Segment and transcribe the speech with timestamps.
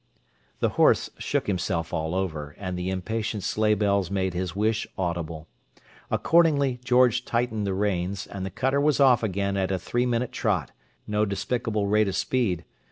[0.61, 5.47] The horse shook himself all over, and the impatient sleighbells made his wish audible.
[6.09, 10.31] Accordingly, George tightened the reins, and the cutter was off again at a three minute
[10.31, 10.71] trot,
[11.05, 12.65] no despicable rate of speed.